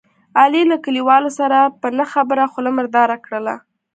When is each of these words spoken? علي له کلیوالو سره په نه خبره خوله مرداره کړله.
علي 0.39 0.63
له 0.71 0.77
کلیوالو 0.85 1.29
سره 1.39 1.57
په 1.81 1.87
نه 1.97 2.05
خبره 2.13 2.43
خوله 2.51 2.71
مرداره 2.77 3.17
کړله. 3.25 3.55